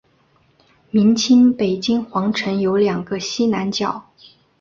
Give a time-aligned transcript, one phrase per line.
[0.89, 4.09] 明清北京皇城有两个西南角。